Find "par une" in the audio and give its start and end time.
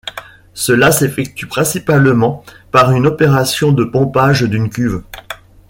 2.71-3.05